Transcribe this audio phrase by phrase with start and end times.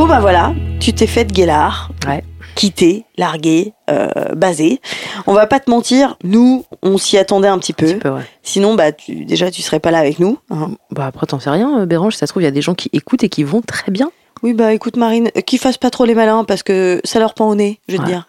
[0.00, 2.24] Bon bah voilà, tu t'es fait de guélard, Ouais.
[2.54, 4.80] quitté, largué, euh, basé.
[5.26, 7.84] On va pas te mentir, nous, on s'y attendait un petit peu.
[7.84, 8.22] Un petit peu, ouais.
[8.42, 10.38] Sinon, bah tu, déjà, tu serais pas là avec nous.
[10.48, 10.70] hein.
[10.90, 12.72] Bah après, t'en sais rien, euh, Bérange, ça se trouve, il y a des gens
[12.74, 14.10] qui écoutent et qui vont très bien.
[14.42, 17.34] Oui, bah écoute, Marine, euh, qu'ils fassent pas trop les malins parce que ça leur
[17.34, 18.08] pend au nez, je te Ouais.
[18.08, 18.26] dire.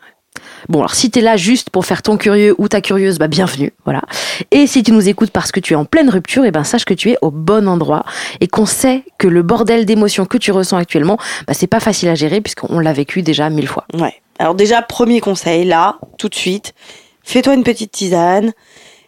[0.69, 3.73] Bon, alors si t'es là juste pour faire ton curieux ou ta curieuse, bah bienvenue,
[3.83, 4.01] voilà.
[4.51, 6.85] Et si tu nous écoutes parce que tu es en pleine rupture, et ben sache
[6.85, 8.05] que tu es au bon endroit
[8.39, 12.09] et qu'on sait que le bordel d'émotions que tu ressens actuellement, bah c'est pas facile
[12.09, 13.85] à gérer puisqu'on l'a vécu déjà mille fois.
[13.93, 14.13] Ouais.
[14.39, 16.73] Alors déjà, premier conseil, là, tout de suite,
[17.23, 18.53] fais-toi une petite tisane,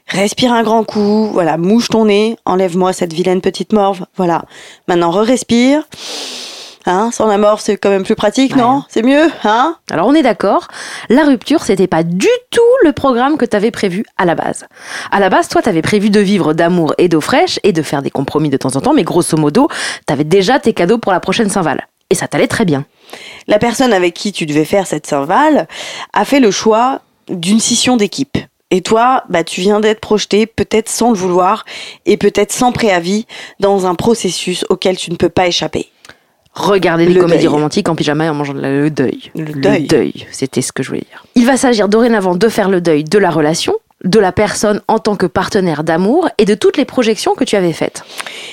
[0.08, 4.46] respire un grand coup, voilà, mouche ton nez, enlève-moi cette vilaine petite morve, voilà.
[4.88, 5.88] Maintenant, re-respire.
[6.86, 8.62] Hein, sans la morve, c'est quand même plus pratique, Ouais.
[8.62, 10.68] non C'est mieux, hein Alors on est d'accord,
[11.10, 14.66] la rupture c'était pas du tout le programme que t'avais prévu à la base.
[15.12, 18.02] À la base, toi t'avais prévu de vivre d'amour et d'eau fraîche et de faire
[18.02, 19.70] des compromis de temps en temps, mais grosso modo,
[20.06, 21.88] t'avais déjà tes cadeaux pour la prochaine Saint-Val.
[22.10, 22.86] Et ça t'allait très bien.
[23.48, 25.68] La personne avec qui tu devais faire cette Saint-Val
[26.12, 28.38] a fait le choix d'une scission d'équipe.
[28.72, 31.64] Et toi, bah, tu viens d'être projeté, peut-être sans le vouloir,
[32.08, 33.28] et peut-être sans préavis,
[33.60, 35.92] dans un processus auquel tu ne peux pas échapper.
[36.54, 37.48] Regarder des Le comédies deuil.
[37.48, 39.32] romantiques en pyjama et en mangeant de la- le deuil.
[39.36, 39.54] Le
[39.88, 40.28] deuil.
[40.32, 41.24] c'était ce que je voulais dire.
[41.36, 43.74] Il va s'agir dorénavant de faire le deuil de la relation,
[44.04, 47.56] de la personne en tant que partenaire d'amour et de toutes les projections que tu
[47.56, 48.04] avais faites.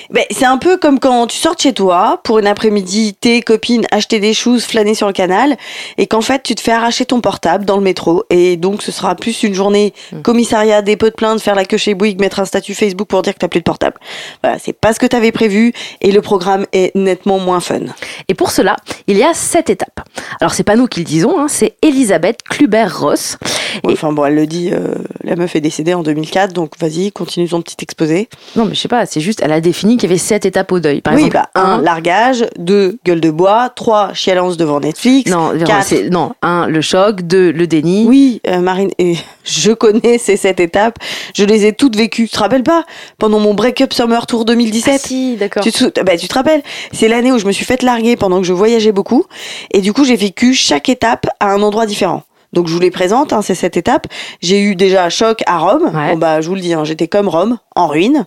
[0.09, 3.41] Ben, c'est un peu comme quand tu sors de chez toi pour une après-midi, tes
[3.41, 5.57] copines acheter des choses, flâner sur le canal,
[5.97, 8.91] et qu'en fait tu te fais arracher ton portable dans le métro, et donc ce
[8.91, 12.45] sera plus une journée commissariat, dépôt de plainte, faire la queue chez Bouygues, mettre un
[12.45, 13.97] statut Facebook pour dire que t'as plus de portable.
[14.43, 17.79] Voilà, c'est pas ce que t'avais prévu, et le programme est nettement moins fun.
[18.27, 20.01] Et pour cela, il y a sept étapes.
[20.39, 23.37] Alors c'est pas nous qui le disons, hein, c'est Elisabeth Kluber-Ross.
[23.83, 27.47] Enfin bon, elle le dit, euh, la meuf est décédée en 2004, donc vas-y, continue
[27.47, 28.29] ton petit exposé.
[28.55, 30.71] Non mais je sais pas, c'est juste, elle a défini qu'il y avait sept étapes
[30.71, 31.01] au deuil.
[31.01, 35.29] Par oui, exemple, bah, un, un, largage, deux, gueule de bois, trois, chialance devant Netflix,
[35.31, 38.05] non, quatre, c'est- non, un, le choc, deux, le déni.
[38.07, 40.97] Oui, euh, Marine, et je connais ces sept étapes.
[41.35, 42.27] Je les ai toutes vécues.
[42.27, 42.83] Tu te rappelles pas
[43.17, 45.63] Pendant mon break-up Summer Tour Ah, 2017 si, d'accord.
[45.63, 48.37] tu te, bah, tu te rappelles C'est l'année où je me suis faite larguer pendant
[48.39, 49.25] que je voyageais beaucoup.
[49.71, 52.23] Et du coup, j'ai vécu chaque étape à un endroit différent.
[52.53, 54.07] Donc je vous les présente, hein, c'est cette étape.
[54.41, 55.91] J'ai eu déjà choc à Rome.
[55.93, 56.11] Ouais.
[56.11, 58.25] Bon bah je vous le dis, hein, j'étais comme Rome, en ruine.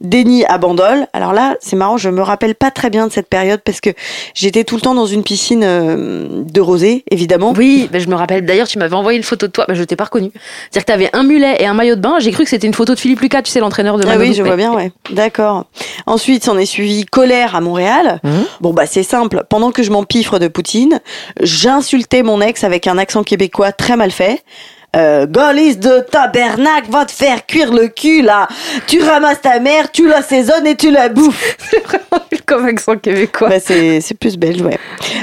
[0.00, 1.06] Déni à Bandol.
[1.12, 3.90] Alors là, c'est marrant, je me rappelle pas très bien de cette période parce que
[4.34, 7.52] j'étais tout le temps dans une piscine euh, de rosée, évidemment.
[7.56, 8.44] Oui, ben, je me rappelle.
[8.44, 10.32] D'ailleurs, tu m'avais envoyé une photo de toi, ben, je t'ai pas reconnu.
[10.70, 12.18] C'est-à-dire que tu avais un mulet et un maillot de bain.
[12.18, 14.34] J'ai cru que c'était une photo de Philippe Lucas, tu sais, l'entraîneur de Ah oui,
[14.34, 14.90] je vois bien, ouais.
[15.10, 15.66] D'accord.
[16.06, 18.20] Ensuite, s'en est suivi colère à Montréal.
[18.24, 18.44] Mhm.
[18.60, 19.44] Bon, bah, c'est simple.
[19.48, 21.00] Pendant que je m'empiffre de Poutine,
[21.40, 24.42] j'insultais mon ex avec un accent québécois très mal fait.
[24.96, 28.48] Euh, de tabernacle, va te faire cuire le cul, là.
[28.88, 31.56] Tu ramasses ta mère, tu l'assaisonnes et tu la bouffes.
[32.46, 33.48] Comme accent québécois.
[33.48, 34.78] Bah, c'est, c'est plus belge, ouais.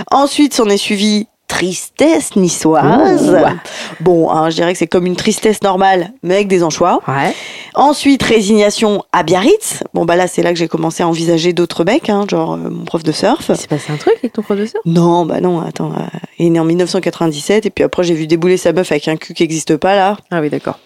[0.09, 1.27] Ensuite, s'en est suivi
[1.57, 3.29] tristesse niçoise.
[3.29, 4.03] Ouh.
[4.03, 6.99] Bon, hein, je dirais que c'est comme une tristesse normale, mais avec des anchois.
[7.07, 7.33] Ouais.
[7.73, 9.81] Ensuite, résignation à Biarritz.
[9.95, 12.69] Bon, bah là, c'est là que j'ai commencé à envisager d'autres mecs, hein, genre euh,
[12.69, 13.45] mon prof de surf.
[13.49, 15.91] Il s'est passé un truc avec ton professeur Non, bah non, attends.
[15.93, 19.07] euh, il est né en 1997, et puis après, j'ai vu débouler sa meuf avec
[19.07, 20.17] un cul qui n'existe pas, là.
[20.29, 20.77] Ah oui, d'accord.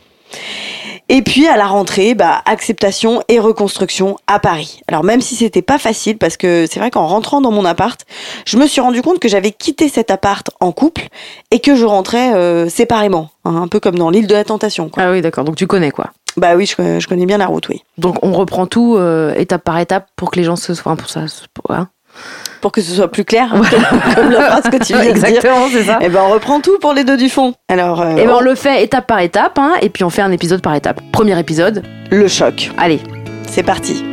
[1.09, 4.81] Et puis, à la rentrée, bah, acceptation et reconstruction à Paris.
[4.88, 8.00] Alors, même si c'était pas facile, parce que c'est vrai qu'en rentrant dans mon appart,
[8.45, 11.07] je me suis rendu compte que j'avais quitté cet appart en couple
[11.51, 13.30] et que je rentrais euh, séparément.
[13.45, 15.03] hein, un peu comme dans l'île de la tentation, quoi.
[15.03, 15.44] Ah oui, d'accord.
[15.44, 16.12] Donc tu connais quoi.
[16.38, 17.83] Bah oui, je, je connais bien la route, oui.
[17.97, 20.95] Donc on reprend tout euh, étape par étape pour que les gens se soient.
[20.95, 21.89] Pour ça, pour, hein.
[22.62, 23.50] Pour que ce soit plus clair,
[24.16, 25.25] comme la phrase que tu viens de dire.
[25.25, 25.98] Exactement, c'est ça.
[26.02, 27.54] Eh ben, on reprend tout pour les deux du fond.
[27.69, 30.22] Alors, euh, Et ben on le fait étape par étape, hein, et puis on fait
[30.22, 31.02] un épisode par étape.
[31.12, 32.72] Premier épisode, le choc.
[32.78, 33.00] allez.
[33.50, 34.11] C'est parti.